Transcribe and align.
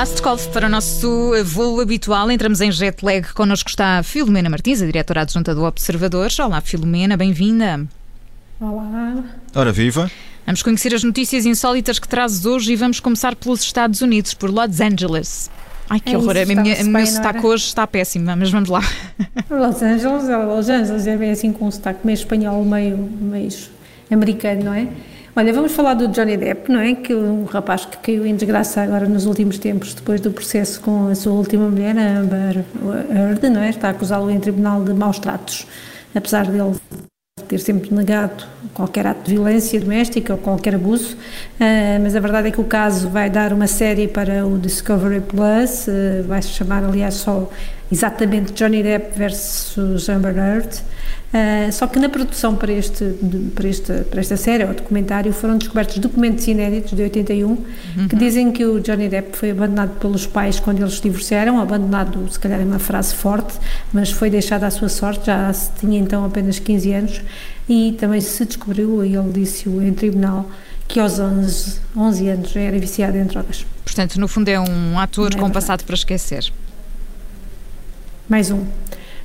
Last 0.00 0.22
call 0.22 0.38
para 0.50 0.66
o 0.66 0.70
nosso 0.70 1.30
voo 1.44 1.78
habitual. 1.78 2.30
Entramos 2.30 2.62
em 2.62 2.72
jet 2.72 3.04
lag. 3.04 3.34
Connosco 3.34 3.68
está 3.68 4.02
Filomena 4.02 4.48
Martins, 4.48 4.80
a 4.80 4.86
diretora 4.86 5.20
adjunta 5.20 5.54
do 5.54 5.62
Observador. 5.62 6.30
Olá, 6.42 6.62
Filomena, 6.62 7.18
bem-vinda. 7.18 7.86
Olá. 8.58 9.22
Ora, 9.54 9.70
viva. 9.70 10.10
Vamos 10.46 10.62
conhecer 10.62 10.94
as 10.94 11.04
notícias 11.04 11.44
insólitas 11.44 11.98
que 11.98 12.08
trazes 12.08 12.46
hoje 12.46 12.72
e 12.72 12.76
vamos 12.76 12.98
começar 12.98 13.36
pelos 13.36 13.60
Estados 13.60 14.00
Unidos, 14.00 14.32
por 14.32 14.48
Los 14.48 14.80
Angeles. 14.80 15.50
Ai, 15.90 16.00
que 16.00 16.14
É 16.14 16.16
horror. 16.16 16.34
isso, 16.34 16.50
a 16.50 16.62
minha, 16.62 16.82
o 16.82 16.86
meu 16.86 17.06
sotaque 17.06 17.44
hoje 17.44 17.64
está 17.66 17.86
péssimo, 17.86 18.34
mas 18.34 18.50
vamos 18.50 18.70
lá. 18.70 18.80
Los 19.50 19.82
Angeles, 19.82 20.24
Los 20.46 20.70
Angeles 20.70 21.06
é 21.06 21.14
bem 21.14 21.30
assim 21.32 21.52
com 21.52 21.66
um 21.66 21.70
sotaque 21.70 22.06
meio 22.06 22.14
espanhol, 22.14 22.64
meio, 22.64 22.96
meio 22.96 23.50
americano, 24.10 24.64
não 24.64 24.74
é? 24.74 24.88
Olha, 25.36 25.52
vamos 25.52 25.72
falar 25.72 25.94
do 25.94 26.08
Johnny 26.08 26.36
Depp, 26.36 26.70
não 26.72 26.80
é? 26.80 26.94
Que 26.94 27.14
um 27.14 27.44
rapaz 27.44 27.84
que 27.84 27.96
caiu 27.98 28.26
em 28.26 28.34
desgraça 28.34 28.82
agora 28.82 29.06
nos 29.08 29.26
últimos 29.26 29.58
tempos, 29.58 29.94
depois 29.94 30.20
do 30.20 30.32
processo 30.32 30.80
com 30.80 31.06
a 31.08 31.14
sua 31.14 31.32
última 31.32 31.68
mulher, 31.68 31.96
Amber 31.96 32.64
Heard, 33.10 33.48
não 33.48 33.60
é? 33.62 33.70
Está 33.70 33.88
a 33.88 33.90
acusá-lo 33.92 34.28
em 34.30 34.40
tribunal 34.40 34.82
de 34.82 34.92
maus 34.92 35.20
tratos, 35.20 35.66
apesar 36.14 36.46
dele 36.46 36.74
ter 37.48 37.58
sempre 37.58 37.94
negado 37.94 38.44
qualquer 38.74 39.06
ato 39.06 39.24
de 39.24 39.34
violência 39.34 39.80
doméstica 39.80 40.34
ou 40.34 40.38
qualquer 40.38 40.74
abuso, 40.74 41.16
ah, 41.58 41.98
mas 42.02 42.14
a 42.14 42.20
verdade 42.20 42.48
é 42.48 42.50
que 42.50 42.60
o 42.60 42.64
caso 42.64 43.08
vai 43.08 43.30
dar 43.30 43.52
uma 43.52 43.66
série 43.66 44.08
para 44.08 44.46
o 44.46 44.58
Discovery 44.58 45.20
Plus, 45.20 45.88
ah, 45.88 46.22
vai 46.26 46.42
se 46.42 46.48
chamar 46.48 46.84
aliás 46.84 47.14
só 47.14 47.48
exatamente 47.90 48.52
Johnny 48.52 48.82
Depp 48.82 49.18
versus 49.18 50.08
Amber 50.08 50.36
Heard, 50.36 50.68
Ah, 51.32 51.70
só 51.70 51.86
que 51.86 51.96
na 52.00 52.08
produção 52.08 52.56
para, 52.56 52.72
este, 52.72 53.04
para, 53.54 53.68
esta, 53.68 54.04
para 54.10 54.18
esta 54.20 54.36
série, 54.36 54.64
ou 54.64 54.74
documentário, 54.74 55.32
foram 55.32 55.58
descobertos 55.58 55.98
documentos 55.98 56.44
inéditos 56.48 56.92
de 56.92 57.02
81 57.02 57.56
que 58.08 58.16
dizem 58.16 58.50
que 58.50 58.64
o 58.64 58.80
Johnny 58.80 59.08
Depp 59.08 59.36
foi 59.36 59.52
abandonado 59.52 59.96
pelos 60.00 60.26
pais 60.26 60.58
quando 60.58 60.80
eles 60.80 60.94
se 60.94 61.02
divorciaram, 61.02 61.60
abandonado 61.60 62.28
se 62.28 62.36
calhar 62.36 62.60
é 62.60 62.64
uma 62.64 62.80
frase 62.80 63.14
forte, 63.14 63.54
mas 63.92 64.10
foi 64.10 64.28
deixado 64.28 64.64
à 64.64 64.70
sua 64.72 64.88
sorte, 64.88 65.26
já 65.26 65.52
tinha 65.78 66.00
então 66.00 66.24
apenas 66.24 66.58
15 66.58 66.92
anos 66.92 67.20
e 67.68 67.92
também 67.92 68.20
se 68.20 68.44
descobriu, 68.44 69.04
e 69.04 69.14
ele 69.14 69.30
disse-o 69.32 69.80
em 69.80 69.92
tribunal, 69.94 70.50
que 70.88 70.98
aos 70.98 71.20
11, 71.20 71.78
11 71.96 72.28
anos 72.28 72.56
era 72.56 72.76
viciado 72.76 73.16
em 73.16 73.24
drogas. 73.24 73.64
Portanto, 73.84 74.18
no 74.18 74.26
fundo, 74.26 74.48
é 74.48 74.58
um 74.58 74.98
ator 74.98 75.28
É 75.28 75.30
com 75.30 75.36
verdade. 75.36 75.52
passado 75.54 75.84
para 75.84 75.94
esquecer. 75.94 76.50
Mais 78.30 78.50
um. 78.52 78.60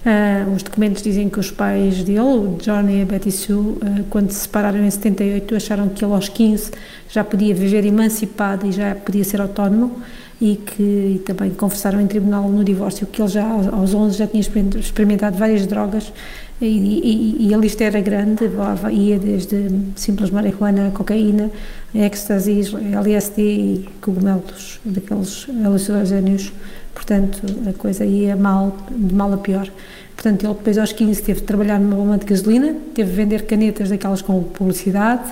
Ah, 0.03 0.45
os 0.55 0.61
documentos 0.63 1.01
dizem 1.01 1.29
que 1.29 1.39
os 1.39 1.49
pais 1.51 2.03
dele, 2.03 2.19
o 2.19 2.57
Johnny 2.61 2.99
e 2.99 3.01
a 3.03 3.05
Betty 3.05 3.31
Sue, 3.31 3.77
ah, 3.81 4.01
quando 4.09 4.31
se 4.31 4.39
separaram 4.41 4.83
em 4.83 4.89
78, 4.89 5.55
acharam 5.55 5.89
que 5.89 6.03
ele 6.03 6.13
aos 6.13 6.27
15 6.27 6.71
já 7.09 7.23
podia 7.23 7.53
viver 7.55 7.85
emancipado 7.85 8.67
e 8.67 8.71
já 8.71 8.93
podia 8.95 9.23
ser 9.23 9.39
autónomo 9.39 9.99
e 10.41 10.55
que 10.57 10.81
e 10.83 11.21
também 11.25 11.51
confessaram 11.51 12.01
em 12.01 12.07
tribunal 12.07 12.49
no 12.49 12.63
divórcio 12.63 13.07
que 13.07 13.21
ele 13.21 13.29
já 13.29 13.47
aos- 13.47 13.67
aos 13.67 13.93
11 13.93 14.17
já 14.17 14.27
tinha 14.27 14.41
experim- 14.41 14.77
experimentado 14.79 15.37
várias 15.37 15.65
drogas 15.65 16.11
e, 16.59 16.65
e, 16.65 17.47
e 17.47 17.53
a 17.53 17.57
lista 17.57 17.83
era 17.85 18.01
grande, 18.01 18.49
ia 18.91 19.17
desde 19.19 19.69
simples 19.95 20.29
marihuana, 20.31 20.91
cocaína, 20.93 21.49
ecstasies, 21.93 22.73
LSD 22.73 23.41
e 23.41 23.89
cogumelos, 24.01 24.79
daqueles 24.83 25.47
alucinogénios 25.63 26.51
portanto 26.95 27.41
a 27.69 27.73
coisa 27.73 28.03
ia 28.03 28.35
mal, 28.35 28.75
de 28.89 29.13
mal 29.13 29.31
a 29.31 29.37
pior. 29.37 29.69
Portanto, 30.15 30.45
ele 30.45 30.53
depois 30.53 30.77
aos 30.77 30.93
15 30.93 31.21
teve 31.21 31.41
de 31.41 31.45
trabalhar 31.45 31.79
numa 31.79 31.95
bomba 31.97 32.17
de 32.17 32.25
gasolina, 32.25 32.75
teve 32.95 33.11
de 33.11 33.15
vender 33.15 33.45
canetas 33.45 33.89
daquelas 33.89 34.21
com 34.21 34.41
publicidade, 34.41 35.31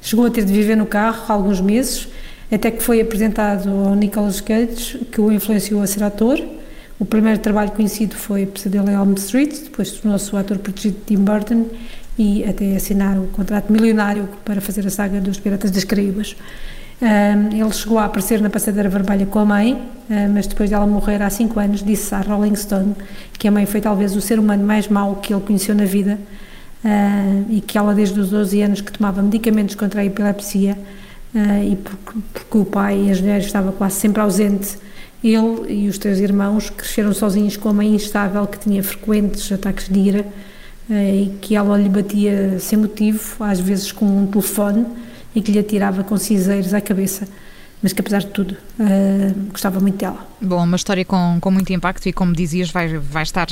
chegou 0.00 0.24
a 0.24 0.30
ter 0.30 0.44
de 0.44 0.52
viver 0.52 0.76
no 0.76 0.86
carro 0.86 1.24
alguns 1.28 1.60
meses, 1.60 2.08
até 2.50 2.70
que 2.70 2.82
foi 2.82 3.00
apresentado 3.00 3.68
ao 3.68 3.94
Nicolas 3.94 4.40
Cage, 4.40 4.98
que 5.10 5.20
o 5.20 5.30
influenciou 5.30 5.82
a 5.82 5.86
ser 5.86 6.02
ator. 6.04 6.40
O 6.98 7.04
primeiro 7.04 7.38
trabalho 7.38 7.70
conhecido 7.72 8.14
foi 8.14 8.46
Pesadelo 8.46 8.88
em 8.88 8.94
Elm 8.94 9.14
Street, 9.14 9.64
depois 9.64 9.90
tornou-se 9.92 10.32
o 10.34 10.38
ator 10.38 10.58
protegido 10.58 10.96
de 10.98 11.16
Tim 11.16 11.24
Burton 11.24 11.66
e 12.18 12.44
até 12.44 12.76
assinar 12.76 13.18
o 13.18 13.26
contrato 13.28 13.72
milionário 13.72 14.28
para 14.44 14.60
fazer 14.60 14.86
a 14.86 14.90
saga 14.90 15.20
dos 15.20 15.40
Piratas 15.40 15.70
das 15.70 15.84
Caraíbas. 15.84 16.36
Ele 17.02 17.72
chegou 17.72 17.98
a 17.98 18.04
aparecer 18.04 18.40
na 18.40 18.50
passadeira 18.50 18.88
vermelha 18.88 19.24
com 19.24 19.38
a 19.38 19.44
mãe, 19.44 19.82
mas 20.34 20.46
depois 20.46 20.68
dela 20.68 20.86
morrer 20.86 21.22
há 21.22 21.30
5 21.30 21.58
anos, 21.58 21.82
disse 21.82 22.14
à 22.14 22.20
Rolling 22.20 22.54
Stone 22.54 22.94
que 23.38 23.48
a 23.48 23.50
mãe 23.50 23.64
foi 23.64 23.80
talvez 23.80 24.14
o 24.14 24.20
ser 24.20 24.38
humano 24.38 24.66
mais 24.66 24.86
mau 24.86 25.16
que 25.16 25.32
ele 25.32 25.40
conheceu 25.40 25.74
na 25.74 25.86
vida 25.86 26.18
e 27.48 27.60
que 27.62 27.78
ela, 27.78 27.94
desde 27.94 28.20
os 28.20 28.28
12 28.28 28.62
anos, 28.62 28.80
que 28.82 28.92
tomava 28.92 29.22
medicamentos 29.22 29.74
contra 29.74 30.02
a 30.02 30.04
epilepsia 30.04 30.76
uh, 31.34 31.64
e 31.64 31.76
porque, 31.76 32.18
porque 32.32 32.58
o 32.58 32.64
pai 32.64 33.06
e 33.06 33.10
as 33.10 33.20
mulheres 33.20 33.46
estava 33.46 33.72
quase 33.72 33.96
sempre 33.96 34.20
ausente, 34.20 34.76
ele 35.22 35.72
e 35.72 35.88
os 35.88 35.98
três 35.98 36.18
irmãos 36.18 36.70
cresceram 36.70 37.12
sozinhos 37.12 37.56
com 37.56 37.68
a 37.68 37.72
mãe 37.72 37.94
instável 37.94 38.46
que 38.46 38.58
tinha 38.58 38.82
frequentes 38.82 39.50
ataques 39.52 39.88
de 39.88 39.98
ira 39.98 40.26
uh, 40.88 40.92
e 40.92 41.36
que 41.40 41.54
ela 41.54 41.76
lhe 41.76 41.88
batia 41.88 42.58
sem 42.58 42.78
motivo, 42.78 43.44
às 43.44 43.60
vezes 43.60 43.92
com 43.92 44.06
um 44.06 44.26
telefone 44.26 44.86
e 45.34 45.40
que 45.40 45.52
lhe 45.52 45.58
atirava 45.58 46.02
com 46.04 46.16
cinzeiros 46.16 46.74
à 46.74 46.80
cabeça, 46.80 47.26
mas 47.82 47.92
que 47.92 48.00
apesar 48.00 48.18
de 48.18 48.26
tudo 48.28 48.56
uh, 48.78 49.50
gostava 49.50 49.80
muito 49.80 49.96
dela. 49.96 50.28
Bom, 50.40 50.62
uma 50.64 50.76
história 50.76 51.04
com, 51.04 51.38
com 51.40 51.50
muito 51.50 51.72
impacto 51.72 52.06
e, 52.08 52.12
como 52.12 52.32
dizias, 52.34 52.70
vai, 52.70 52.98
vai 52.98 53.22
estar, 53.22 53.46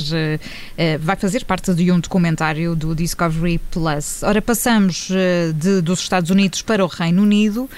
eh, 0.77 0.97
vai 0.99 1.15
fazer 1.15 1.45
parte 1.45 1.73
de 1.73 1.91
um 1.91 1.99
documentário 1.99 2.75
do 2.75 2.93
Discovery 2.93 3.59
Plus. 3.71 4.21
Ora, 4.21 4.41
passamos 4.41 5.09
eh, 5.11 5.51
de- 5.55 5.81
dos 5.81 5.99
Estados 5.99 6.29
Unidos 6.29 6.61
para 6.61 6.83
o 6.83 6.87
Reino 6.87 7.23
Unido 7.23 7.69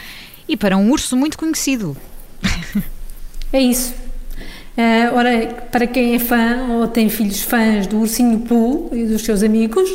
e 0.48 0.58
para 0.58 0.76
um 0.76 0.92
urso 0.92 1.16
muito 1.16 1.38
conhecido. 1.38 1.96
É 3.54 3.62
isso. 3.62 3.94
Uh, 4.78 5.16
ora, 5.16 5.48
para 5.72 5.86
quem 5.86 6.16
é 6.16 6.20
fã 6.20 6.68
ou 6.70 6.88
tem 6.88 7.10
filhos 7.10 7.42
fãs 7.42 7.86
do 7.88 7.98
Ursinho 8.00 8.40
Pooh 8.40 8.90
e 8.94 9.06
dos 9.06 9.22
seus 9.24 9.44
amigos, 9.44 9.90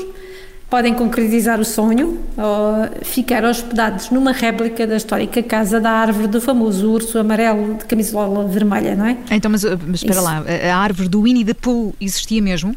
podem 0.69 0.94
concretizar 0.94 1.60
o 1.60 1.65
sonho 1.65 2.21
ou 2.37 3.04
ficar 3.04 3.44
hospedados 3.44 4.10
numa 4.10 4.32
réplica 4.32 4.87
da 4.87 4.97
histórica 4.97 5.43
casa 5.43 5.81
da 5.81 5.91
árvore 5.91 6.27
do 6.27 6.41
famoso 6.41 6.91
urso 6.91 7.19
amarelo 7.19 7.75
de 7.75 7.84
camisola 7.84 8.47
vermelha, 8.47 8.97
não 8.97 9.06
é? 9.06 9.16
Então, 9.31 9.50
mas, 9.50 9.65
eh, 9.65 9.78
mas 9.87 10.03
espera 10.03 10.16
Isso. 10.16 10.25
lá, 10.25 10.44
a, 10.72 10.77
árvore 10.77 11.09
do 11.09 11.22
Winnie 11.22 11.44
the 11.44 11.54
Pooh 11.54 11.94
existia 12.00 12.43
mesmo? 12.43 12.75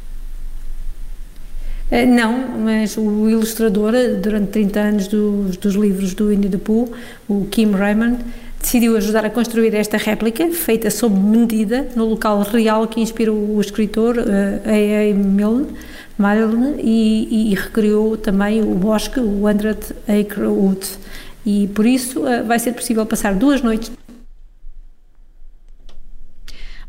Eh, 1.89 2.05
Não, 2.05 2.59
mas 2.59 2.95
o 2.95 3.27
ilustrador, 3.27 3.93
durante 4.21 4.51
30 4.51 4.79
anos 4.79 5.07
dos, 5.07 5.57
dos 5.57 5.73
livros 5.73 6.13
do 6.13 6.27
Winnie 6.27 6.49
the 6.49 6.59
Pooh, 6.59 6.91
o 7.27 7.45
Kim 7.49 7.71
Raymond, 7.71 8.19
decidiu 8.69 8.95
ajudar 8.95 9.25
a 9.25 9.31
construir 9.31 9.73
esta 9.73 9.97
réplica, 9.97 10.51
feita 10.51 10.91
sob 10.91 11.15
medida, 11.19 11.87
no 11.95 12.05
local 12.05 12.43
real 12.43 12.87
que 12.87 13.01
inspirou 13.01 13.35
o 13.35 13.59
escritor 13.59 14.19
A.A. 14.19 15.11
Milne, 15.15 15.69
Milne 16.19 16.79
e, 16.79 17.51
e 17.51 17.55
recriou 17.55 18.15
também 18.15 18.61
o 18.61 18.75
bosque, 18.75 19.19
o 19.19 19.47
Hundred 19.47 19.79
Acre 20.07 20.45
Wood. 20.45 20.87
E 21.43 21.67
por 21.69 21.83
isso 21.83 22.27
eh, 22.27 22.43
vai 22.43 22.59
ser 22.59 22.73
possível 22.73 23.03
passar 23.07 23.33
duas 23.33 23.63
noites 23.63 23.91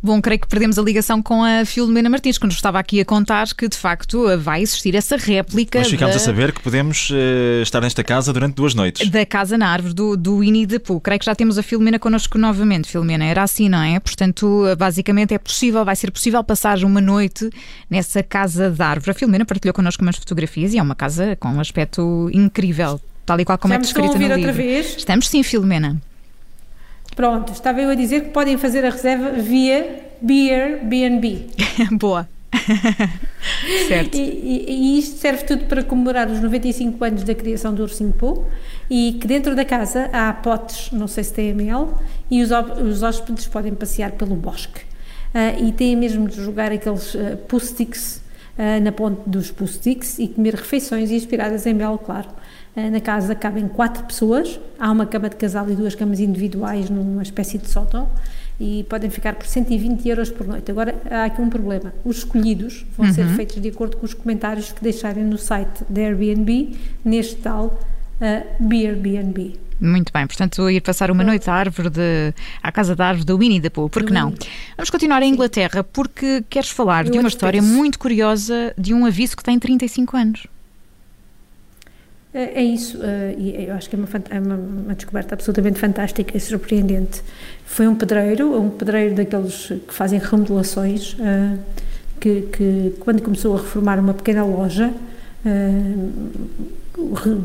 Bom, 0.03 0.21
creio 0.23 0.41
que 0.41 0.49
perdemos 0.49 0.79
a 0.79 0.83
ligação 0.83 1.23
com 1.23 1.45
a 1.45 1.63
Filomena 1.67 2.09
Martins, 2.09 2.39
que 2.39 2.47
nos 2.47 2.55
estava 2.55 2.79
aqui 2.79 3.01
a 3.01 3.05
contar 3.05 3.47
que, 3.55 3.69
de 3.69 3.77
facto, 3.77 4.25
vai 4.39 4.63
existir 4.63 4.95
essa 4.95 5.17
réplica 5.17 5.79
Nós 5.79 5.91
ficámos 5.91 6.15
da, 6.15 6.21
a 6.21 6.25
saber 6.25 6.53
que 6.53 6.61
podemos 6.63 7.11
eh, 7.13 7.61
estar 7.63 7.83
nesta 7.83 8.03
casa 8.03 8.33
durante 8.33 8.55
duas 8.55 8.75
noites. 8.75 9.11
da 9.11 9.27
Casa 9.27 9.59
na 9.59 9.69
Árvore 9.69 9.93
do, 9.93 10.17
do 10.17 10.39
Winnie 10.39 10.67
the 10.67 10.79
Pooh. 10.79 11.01
Creio 11.01 11.19
que 11.19 11.27
já 11.27 11.35
temos 11.35 11.59
a 11.59 11.63
Filomena 11.63 11.99
connosco 11.99 12.39
novamente. 12.39 12.89
Filomena, 12.89 13.27
era 13.27 13.43
assim, 13.43 13.69
não 13.69 13.83
é? 13.83 14.01
Portanto, 14.01 14.65
basicamente 14.79 15.35
é 15.35 15.39
possível, 15.39 15.85
vai 15.85 15.95
ser 15.97 16.11
possível 16.11 16.43
passar 16.43 16.79
uma 16.83 17.01
noite 17.01 17.51
nessa 17.91 18.23
Casa 18.23 18.71
da 18.71 18.87
Árvore. 18.89 19.11
A 19.11 19.15
Filomena 19.15 19.45
partilhou 19.45 19.75
connosco 19.75 20.03
umas 20.03 20.17
fotografias 20.17 20.73
e 20.73 20.79
é 20.79 20.83
uma 20.83 20.95
casa 20.95 21.37
com 21.37 21.49
um 21.49 21.61
aspecto 21.61 22.31
incrível, 22.33 22.99
tal 23.27 23.39
e 23.39 23.45
qual 23.45 23.59
como 23.59 23.75
Já 23.75 23.79
é 23.79 23.83
descrita 23.83 24.09
no 24.09 24.13
ouvir 24.15 24.25
outra 24.33 24.39
livro. 24.39 24.55
vez? 24.55 24.97
Estamos 24.97 25.29
sim, 25.29 25.43
Filomena. 25.43 26.01
Pronto, 27.21 27.53
estava 27.53 27.83
eu 27.83 27.91
a 27.91 27.95
dizer 27.95 28.23
que 28.23 28.31
podem 28.31 28.57
fazer 28.57 28.83
a 28.83 28.89
reserva 28.89 29.33
via 29.33 30.07
Airbnb. 30.27 31.49
Boa. 32.01 32.27
certo. 33.89 34.17
E, 34.17 34.21
e- 34.23 34.65
e 34.71 34.99
isto 34.99 35.19
serve 35.19 35.45
tudo 35.45 35.67
para 35.67 35.83
comemorar 35.83 36.31
os 36.31 36.41
95 36.41 37.05
anos 37.05 37.23
da 37.23 37.35
criação 37.35 37.75
do 37.75 37.83
Ursinho 37.83 38.15
Pooh 38.15 38.47
e 38.89 39.19
que 39.21 39.27
dentro 39.27 39.55
da 39.55 39.67
casa 39.67 40.09
há 40.15 40.33
potes, 40.33 40.91
não 40.93 41.07
sei 41.07 41.23
se 41.23 41.35
tem 41.35 41.53
mel, 41.53 42.01
e 42.31 42.43
os, 42.43 42.49
os 42.83 43.03
hóspedes 43.03 43.47
podem 43.47 43.75
passear 43.75 44.13
pelo 44.13 44.35
bosque. 44.35 44.81
Ah, 45.35 45.53
e 45.61 45.73
têm 45.73 45.95
mesmo 45.97 46.27
de 46.27 46.43
jogar 46.43 46.73
aqueles 46.73 47.15
uh, 47.15 47.37
poo 47.47 47.61
sticks 47.61 48.23
ah, 48.57 48.81
na 48.81 48.93
ponte 48.93 49.21
dos 49.27 49.51
poo 49.51 49.67
sticks 49.69 50.19
e 50.19 50.27
comer 50.27 50.55
refeições 50.55 51.11
inspiradas 51.11 51.67
em 51.67 51.75
mel, 51.75 51.99
claro. 51.99 52.31
Ah, 52.77 52.89
na 52.91 53.01
casa 53.01 53.35
cabem 53.35 53.67
quatro 53.67 54.05
pessoas, 54.05 54.61
há 54.79 54.91
uma 54.91 55.05
cama 55.05 55.29
de 55.29 55.37
casal 55.37 55.69
e 55.69 55.75
duas 55.75 55.95
camas 55.95 56.21
individuais 56.21 56.89
numa 56.89 57.23
espécie 57.23 57.59
de 57.59 57.69
sótão 57.69 58.09
e 58.61 58.85
podem 58.89 59.11
ficar 59.11 59.35
por 59.35 59.47
120 59.47 60.09
euros 60.09 60.31
por 60.31 60.47
noite. 60.47 60.71
Agora, 60.71 60.95
há 61.11 61.25
aqui 61.25 61.41
um 61.41 61.49
problema. 61.49 61.93
Os 62.05 62.19
escolhidos 62.19 62.85
vão 62.97 63.11
ser 63.13 63.27
feitos 63.35 63.61
de 63.61 63.69
acordo 63.69 63.97
com 63.97 64.05
os 64.05 64.15
comentários 64.15 64.71
que 64.71 64.83
deixarem 64.83 65.25
no 65.25 65.39
site 65.39 65.83
da 65.89 66.03
Airbnb 66.03 66.77
neste 67.05 67.37
tal 67.37 67.81
uh, 68.21 68.73
Airbnb. 68.73 69.59
Muito 69.81 70.13
bem, 70.13 70.27
portanto, 70.27 70.69
ir 70.69 70.83
passar 70.83 71.11
uma 71.11 71.25
noite 71.25 71.49
à 71.49 71.55
árvore 71.55 71.89
de, 71.89 72.35
à 72.63 72.71
casa 72.71 72.95
da 72.95 73.07
árvore 73.07 73.25
do 73.25 73.39
Winnie 73.39 73.63
the 73.63 73.71
Pooh, 73.71 73.89
por 73.89 74.05
que 74.05 74.13
não? 74.13 74.35
Vamos 74.77 74.91
continuar 74.91 75.23
em 75.23 75.33
Inglaterra 75.33 75.83
porque 75.83 76.45
queres 76.51 76.69
falar 76.69 77.07
Eu 77.07 77.13
de 77.13 77.19
uma 77.19 77.29
história 77.29 77.61
isso. 77.61 77.67
muito 77.67 77.99
curiosa 77.99 78.75
de 78.77 78.93
um 78.93 79.07
aviso 79.07 79.35
que 79.35 79.43
tem 79.43 79.59
35 79.59 80.17
anos. 80.19 80.47
É 82.33 82.61
é 82.61 82.63
isso, 82.63 82.99
eh, 83.03 83.35
e 83.37 83.65
eu 83.67 83.75
acho 83.75 83.91
que 83.91 83.97
é 83.97 83.99
uma, 83.99 84.09
é 84.31 84.39
uma- 84.41 84.55
uma 84.55 84.95
descoberta 84.95 85.35
absolutamente 85.35 85.79
fantástica 85.81 86.37
e 86.37 86.41
surpreendente. 86.41 87.23
Foi 87.67 87.89
um 87.89 87.95
pedreiro, 87.97 88.57
um 88.61 88.71
pedreiro 88.71 89.17
daqueles 89.17 89.67
que 89.67 89.93
fazem 89.93 90.19
remodelações, 90.21 91.17
eh, 91.19 91.57
que, 92.21 92.43
que 92.53 92.95
quando 93.01 93.21
começou 93.23 93.57
a 93.57 93.59
reformar 93.61 93.99
uma 93.99 94.15
pequena 94.15 94.45
loja, 94.45 94.93
eh, 95.45 95.95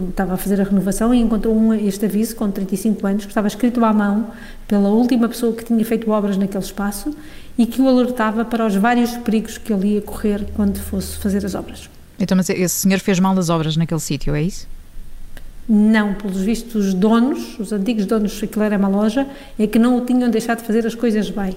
estava 0.10 0.34
a 0.34 0.38
fazer 0.38 0.60
a 0.62 0.64
renovação 0.64 1.14
e 1.14 1.20
encontrou 1.20 1.56
um, 1.56 1.74
este 1.74 2.06
aviso 2.06 2.36
com 2.36 2.50
35 2.52 3.08
anos, 3.08 3.24
que 3.26 3.32
estava 3.32 3.48
escrito 3.48 3.84
à 3.84 3.94
mão 3.94 4.28
pela 4.68 4.90
última 4.90 5.28
pessoa 5.30 5.54
que 5.54 5.64
tinha 5.64 5.84
feito 5.86 6.10
obras 6.12 6.38
naquele 6.38 6.64
espaço 6.64 7.16
e 7.58 7.66
que 7.66 7.82
o 7.82 7.88
alertava 7.88 8.44
para 8.46 8.66
os 8.66 8.76
vários 8.76 9.12
perigos 9.18 9.58
que 9.58 9.72
ele 9.72 9.96
ia 9.96 10.02
correr 10.02 10.46
quando 10.56 10.78
fosse 10.78 11.18
fazer 11.18 11.46
as 11.46 11.56
obras. 11.56 11.90
Então, 12.20 12.36
mas 12.36 12.50
esse 12.50 12.76
senhor 12.76 13.00
fez 13.00 13.20
mal 13.20 13.38
as 13.38 13.50
obras 13.50 13.76
naquele 13.78 14.00
sítio, 14.00 14.36
é 14.36 14.42
isso? 14.42 14.68
Não, 15.67 16.13
pelos 16.13 16.41
vistos, 16.41 16.88
os 16.88 16.94
donos, 16.94 17.59
os 17.59 17.73
antigos 17.73 18.06
donos, 18.06 18.41
aquilo 18.44 18.63
era 18.63 18.77
uma 18.77 18.88
loja, 18.88 19.25
é 19.57 19.65
que 19.65 19.79
não 19.79 19.97
o 19.97 20.01
tinham 20.01 20.29
deixado 20.29 20.59
de 20.59 20.65
fazer 20.65 20.85
as 20.85 20.94
coisas 20.94 21.29
bem. 21.29 21.56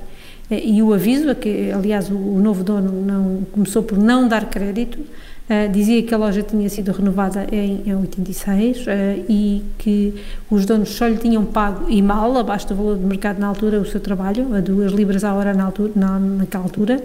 Eh, 0.50 0.62
E 0.64 0.82
o 0.82 0.94
aviso, 0.94 1.34
que 1.34 1.70
aliás 1.70 2.10
o, 2.10 2.14
novo 2.14 2.64
dono 2.64 2.90
não, 3.04 3.42
começou 3.52 3.82
por 3.82 3.98
não 3.98 4.26
dar 4.26 4.46
crédito, 4.46 4.98
eh, 5.46 5.68
dizia 5.68 6.02
que 6.02 6.14
a 6.14 6.16
loja 6.16 6.42
tinha 6.42 6.68
sido 6.70 6.90
renovada 6.90 7.46
em, 7.52 7.82
em 7.84 7.94
86 7.96 8.86
eh, 8.86 9.18
e 9.28 9.62
que 9.76 10.14
os 10.50 10.64
donos 10.64 10.88
só 10.88 11.06
lhe 11.06 11.18
tinham 11.18 11.44
pago 11.44 11.84
e 11.90 12.00
mal, 12.00 12.34
abaixo 12.38 12.66
do 12.68 12.74
valor 12.76 12.96
de 12.96 13.04
mercado 13.04 13.38
na 13.38 13.46
altura, 13.46 13.78
o 13.78 13.84
seu 13.84 14.00
trabalho, 14.00 14.54
a 14.54 14.60
duas 14.60 14.92
libras 14.92 15.22
a 15.22 15.34
hora 15.34 15.52
na 15.52 15.64
altura, 15.64 15.92
na, 15.94 16.18
naquela 16.18 16.64
altura. 16.64 17.02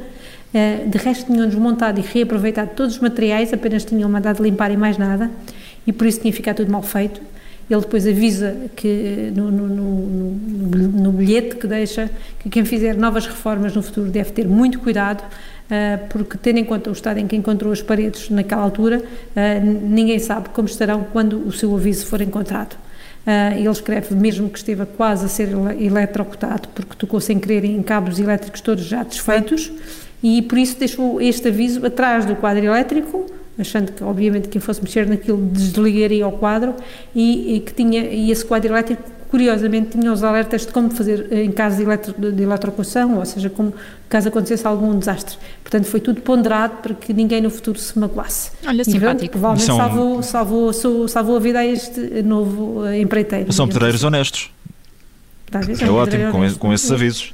De 0.54 1.00
resto, 1.00 1.34
tinham 1.34 1.48
desmontado 1.48 2.00
e 2.00 2.04
reaproveitado 2.04 2.72
todos 2.76 2.94
os 2.94 3.02
materiais, 3.02 3.52
apenas 3.52 3.84
tinham 3.84 4.08
mandado 4.08 4.44
limpar 4.44 4.70
e 4.70 4.78
mais 4.78 5.00
nada 5.00 5.32
e 5.86 5.92
por 5.94 6.08
isso 6.08 6.20
tinha 6.22 6.34
ficado 6.34 6.58
tudo 6.58 6.72
mal 6.72 6.82
feito. 6.84 7.22
Ele 7.70 7.80
depois 7.80 8.06
avisa 8.06 8.56
que 8.76 9.32
no, 9.36 9.50
no, 9.50 9.68
no, 9.68 10.32
no- 10.32 10.88
no 11.04 11.12
bilhete 11.14 11.56
que 11.56 11.66
deixa 11.66 12.10
que 12.40 12.50
quem 12.50 12.66
fizer 12.66 12.96
novas 12.98 13.26
reformas 13.26 13.74
no 13.74 13.82
futuro 13.82 14.10
deve 14.10 14.32
ter 14.32 14.48
muito 14.48 14.80
cuidado, 14.80 15.24
ah, 15.72 15.98
porque 16.10 16.38
tendo 16.38 16.60
em 16.60 16.66
conta 16.66 16.90
o 16.90 16.94
estado 16.94 17.20
em 17.20 17.26
que 17.28 17.36
encontrou 17.38 17.72
as 17.72 17.82
paredes 17.82 18.30
naquela 18.30 18.62
altura, 18.64 19.02
n- 19.36 19.80
ninguém 19.82 20.20
sabe 20.20 20.50
como 20.50 20.68
estarão 20.68 21.06
quando 21.14 21.38
o 21.48 21.52
seu 21.54 21.74
aviso 21.76 22.06
for 22.06 22.22
encontrado. 22.22 22.76
Ele 23.58 23.70
escreve 23.70 24.14
mesmo 24.14 24.50
que 24.50 24.58
esteve 24.58 24.86
quase 24.86 25.26
a 25.26 25.30
ser 25.30 25.48
ele- 25.48 25.86
eletrocutado, 25.86 26.68
porque 26.76 26.94
tocou 26.98 27.22
sem 27.22 27.40
querer 27.40 27.64
em 27.64 27.82
cabos 27.82 28.20
elétricos 28.20 28.60
todos 28.60 28.84
já 28.84 29.02
desfeitos, 29.04 29.72
e 30.22 30.42
por 30.42 30.58
isso 30.58 30.78
deixou 30.78 31.22
este 31.22 31.48
aviso 31.48 31.86
atrás 31.86 32.26
do 32.26 32.36
quadro 32.36 32.66
elétrico, 32.66 33.26
achando 33.58 33.92
que 33.92 34.04
obviamente 34.04 34.48
quem 34.50 34.60
fosse 34.62 34.82
mexer 34.82 35.06
naquilo 35.08 35.38
desligaria 35.52 36.28
o 36.28 36.32
quadro 36.32 36.74
e, 37.16 37.56
e 37.56 37.60
que 37.60 37.74
tinha 37.74 38.02
e 38.06 38.32
esse 38.32 38.44
quadro 38.44 38.72
elétrico 38.72 39.04
curiosamente 39.30 39.98
tinha 39.98 40.14
os 40.14 40.24
alertas 40.24 40.62
de 40.64 40.72
como 40.72 40.92
fazer 40.92 41.28
eh, 41.32 41.44
em 41.44 41.52
caso 41.52 41.78
de, 41.78 41.82
eletro, 41.84 42.14
de 42.32 42.44
eletrocução, 42.44 43.18
ou 43.18 43.26
seja, 43.26 43.50
como 43.50 43.74
caso 44.08 44.28
acontecesse 44.28 44.68
algum 44.68 44.98
desastre. 45.00 45.38
Portanto, 45.64 45.86
foi 45.86 46.00
tudo 46.00 46.22
ponderado 46.22 46.78
para 46.84 46.94
que 46.94 47.12
ninguém 47.14 47.42
no 47.42 47.50
futuro 47.50 47.80
se 47.80 47.98
magoasse. 47.98 48.52
Olha, 48.64 48.84
E, 48.84 48.86
simpático. 48.86 49.32
provavelmente 49.32 49.66
São- 49.66 49.78
salvou, 49.78 50.22
salvou, 50.22 50.72
salvou, 50.74 51.08
salvou 51.08 51.36
a 51.38 51.40
vida 51.40 51.58
a 51.60 51.66
este 51.66 52.00
novo 52.22 52.86
eh, 52.86 53.00
empreiteiro. 53.02 53.52
São 53.52 53.68
pedreiros 53.68 54.02
assim. 54.02 54.06
honestos. 54.08 54.52
Talvez, 55.50 55.82
É 55.82 55.90
um 55.90 55.96
ótimo, 55.96 56.32
com, 56.32 56.38
honesto. 56.38 56.60
com 56.60 56.72
esses 56.74 56.92
avisos. 56.92 57.34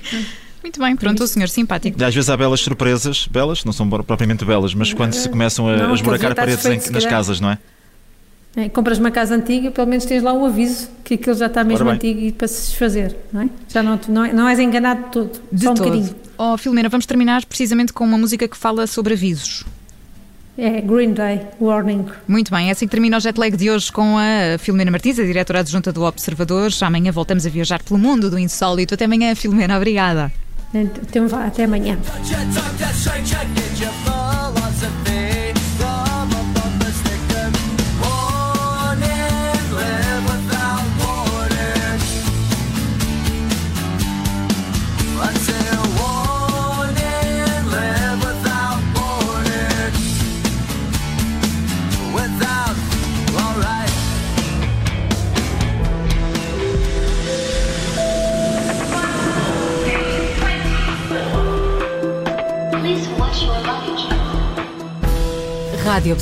Muito 0.62 0.80
bem, 0.80 0.96
pronto, 0.96 1.24
o 1.24 1.28
senhor 1.28 1.48
simpático. 1.50 2.04
Às 2.04 2.14
vezes 2.14 2.30
há 2.30 2.36
belas 2.36 2.60
surpresas, 2.60 3.28
belas, 3.28 3.64
não 3.64 3.72
são 3.72 3.90
propriamente 3.90 4.44
belas, 4.44 4.74
mas 4.74 4.94
quando 4.94 5.14
se 5.14 5.30
começam 5.30 5.68
a, 5.70 5.78
Não, 5.78 5.94
esburacar 5.96 6.36
paredes 6.36 6.66
em- 6.66 6.92
nas 6.92 7.06
casas, 7.06 7.40
não 7.40 7.50
é? 7.52 7.58
É, 8.56 8.68
compras 8.68 8.98
uma 8.98 9.12
casa 9.12 9.36
antiga, 9.36 9.70
pelo 9.72 9.88
menos 9.88 10.06
tens 10.06 10.24
lá 10.24 10.34
o 10.34 10.44
aviso 10.46 10.90
que 11.04 11.14
aquilo 11.14 11.36
já 11.36 11.46
está 11.46 11.64
mesmo 11.64 11.88
antigo 11.90 12.20
e 12.20 12.32
para 12.32 12.48
se 12.48 12.70
desfazer, 12.72 13.16
não 13.32 13.44
é? 13.44 13.50
Já 13.70 13.82
não, 13.84 14.00
não, 14.10 14.26
é- 14.26 14.34
não 14.34 14.48
és 14.50 14.60
enganado 14.60 15.04
de 15.04 15.12
todo, 15.12 15.42
De 15.52 15.64
só 15.64 15.72
um 15.72 15.76
todo. 15.76 15.86
bocadinho. 15.88 16.16
Oh, 16.38 16.58
Filomena, 16.58 16.90
vamos 16.90 17.06
terminar 17.06 17.46
precisamente 17.46 17.94
com 17.94 18.04
uma 18.04 18.18
música 18.18 18.48
que 18.48 18.58
fala 18.58 18.86
sobre 18.88 19.14
avisos. 19.14 19.64
É 20.58 20.82
Green 20.82 21.14
Day, 21.14 21.42
Warning. 21.62 22.06
Muito 22.28 22.52
bem, 22.52 22.68
é 22.68 22.72
assim 22.72 22.86
que 22.86 22.92
termina 22.92 23.16
o 23.16 23.20
jet 23.22 23.38
lag 23.40 23.56
de 23.56 23.70
hoje 23.70 23.90
com 23.92 24.18
a 24.18 24.58
Filomena 24.58 24.92
Martins, 24.92 25.18
a 25.20 25.24
diretora 25.24 25.60
adjunta 25.60 25.94
do 25.94 26.02
Observador. 26.04 26.70
Amanhã 26.82 27.12
voltamos 27.14 27.46
a 27.46 27.50
viajar 27.50 27.82
pelo 27.82 27.98
mundo 27.98 28.30
do 28.30 28.38
insólito. 28.38 28.94
Até 28.96 29.06
amanhã, 29.06 29.34
Filomena, 29.36 29.78
obrigada. 29.78 30.30
Então 30.74 31.28
vá, 31.28 31.46
até 31.46 31.64
amanhã. 31.64 31.98
Put 31.98 33.82
your 33.82 34.09
Radio 66.00 66.16